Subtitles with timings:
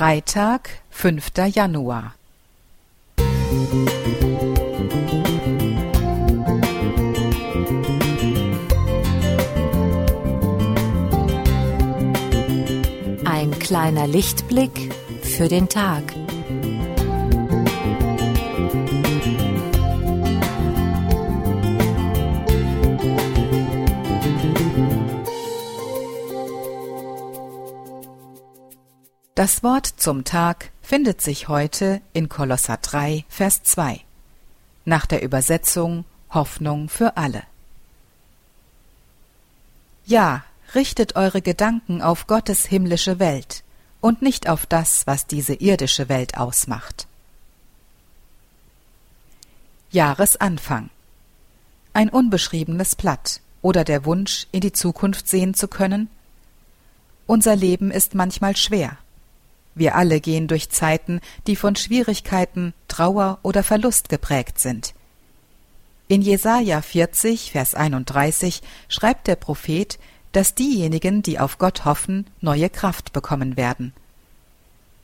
[0.00, 1.30] Freitag, 5.
[1.52, 2.14] Januar.
[13.26, 16.02] Ein kleiner Lichtblick für den Tag.
[29.40, 34.02] Das Wort zum Tag findet sich heute in Kolosser 3, Vers 2.
[34.84, 37.44] Nach der Übersetzung Hoffnung für alle.
[40.04, 43.64] Ja, richtet eure Gedanken auf Gottes himmlische Welt
[44.02, 47.06] und nicht auf das, was diese irdische Welt ausmacht.
[49.90, 50.90] Jahresanfang.
[51.94, 56.10] Ein unbeschriebenes Blatt oder der Wunsch, in die Zukunft sehen zu können?
[57.26, 58.98] Unser Leben ist manchmal schwer.
[59.74, 64.94] Wir alle gehen durch Zeiten, die von Schwierigkeiten, Trauer oder Verlust geprägt sind.
[66.08, 69.98] In Jesaja 40, Vers 31 schreibt der Prophet,
[70.32, 73.92] dass diejenigen, die auf Gott hoffen, neue Kraft bekommen werden.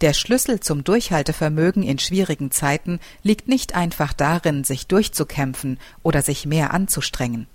[0.00, 6.46] Der Schlüssel zum Durchhaltevermögen in schwierigen Zeiten liegt nicht einfach darin, sich durchzukämpfen oder sich
[6.46, 7.46] mehr anzustrengen.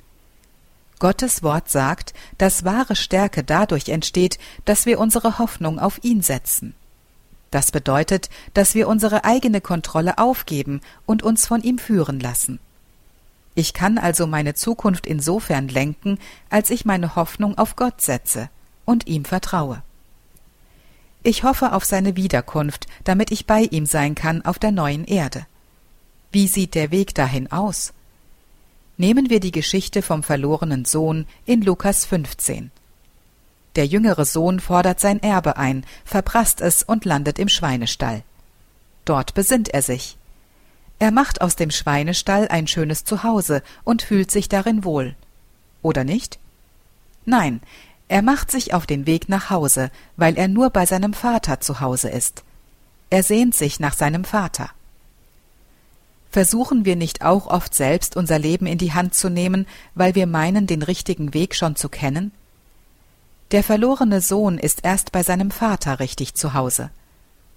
[1.00, 6.76] Gottes Wort sagt, dass wahre Stärke dadurch entsteht, dass wir unsere Hoffnung auf ihn setzen.
[7.52, 12.60] Das bedeutet, dass wir unsere eigene Kontrolle aufgeben und uns von ihm führen lassen.
[13.56, 18.50] Ich kann also meine Zukunft insofern lenken, als ich meine Hoffnung auf Gott setze
[18.86, 19.82] und ihm vertraue.
[21.24, 25.46] Ich hoffe auf seine Wiederkunft, damit ich bei ihm sein kann auf der neuen Erde.
[26.32, 27.94] Wie sieht der Weg dahin aus?
[28.98, 32.72] Nehmen wir die Geschichte vom verlorenen Sohn in Lukas 15.
[33.76, 38.24] Der jüngere Sohn fordert sein Erbe ein, verprasst es und landet im Schweinestall.
[39.06, 40.18] Dort besinnt er sich.
[41.00, 45.16] Er macht aus dem Schweinestall ein schönes Zuhause und fühlt sich darin wohl.
[45.82, 46.40] Oder nicht?
[47.26, 47.62] Nein,
[48.10, 51.80] er macht sich auf den Weg nach Hause, weil er nur bei seinem Vater zu
[51.80, 52.44] Hause ist.
[53.10, 54.72] Er sehnt sich nach seinem Vater.
[56.32, 60.28] Versuchen wir nicht auch oft selbst unser Leben in die Hand zu nehmen, weil wir
[60.28, 62.32] meinen, den richtigen Weg schon zu kennen?
[63.52, 66.92] Der verlorene Sohn ist erst bei seinem Vater richtig zu Hause.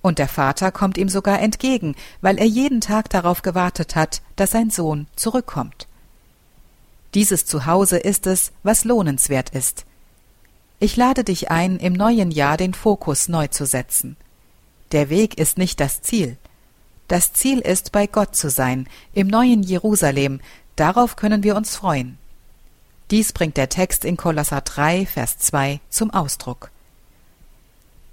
[0.00, 4.50] Und der Vater kommt ihm sogar entgegen, weil er jeden Tag darauf gewartet hat, dass
[4.50, 5.86] sein Sohn zurückkommt.
[7.14, 9.84] Dieses Zuhause ist es, was lohnenswert ist.
[10.81, 14.16] Ich lade dich ein, im neuen Jahr den Fokus neu zu setzen.
[14.92, 16.38] Der Weg ist nicht das Ziel.
[17.06, 20.41] Das Ziel ist, bei Gott zu sein, im neuen Jerusalem,
[20.75, 22.19] darauf können wir uns freuen.
[23.12, 26.70] Dies bringt der Text in Kolosser 3, Vers 2 zum Ausdruck.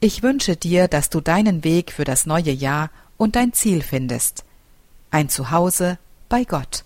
[0.02, 4.44] Ich wünsche dir, dass du deinen Weg für das neue Jahr und dein Ziel findest.
[5.10, 6.84] Ein Zuhause bei Gott.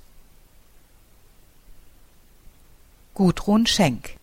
[3.16, 4.18] Gudrun Schenk